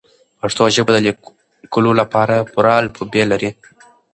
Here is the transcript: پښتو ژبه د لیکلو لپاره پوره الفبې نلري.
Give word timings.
پښتو 0.41 0.63
ژبه 0.75 0.91
د 0.93 0.97
لیکلو 1.07 1.91
لپاره 2.01 2.35
پوره 2.51 2.73
الفبې 2.81 3.21
نلري. 3.23 3.49